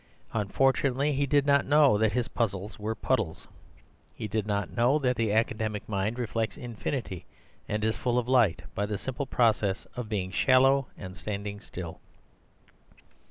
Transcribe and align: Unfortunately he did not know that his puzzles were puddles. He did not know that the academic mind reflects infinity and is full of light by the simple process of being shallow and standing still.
Unfortunately 0.33 1.11
he 1.13 1.27
did 1.27 1.45
not 1.45 1.63
know 1.63 1.95
that 1.95 2.13
his 2.13 2.27
puzzles 2.27 2.79
were 2.79 2.95
puddles. 2.95 3.47
He 4.15 4.27
did 4.27 4.47
not 4.47 4.75
know 4.75 4.97
that 4.97 5.15
the 5.15 5.31
academic 5.31 5.87
mind 5.87 6.17
reflects 6.17 6.57
infinity 6.57 7.27
and 7.69 7.83
is 7.83 7.97
full 7.97 8.17
of 8.17 8.27
light 8.27 8.63
by 8.73 8.87
the 8.87 8.97
simple 8.97 9.27
process 9.27 9.85
of 9.95 10.09
being 10.09 10.31
shallow 10.31 10.87
and 10.97 11.15
standing 11.15 11.59
still. 11.59 11.99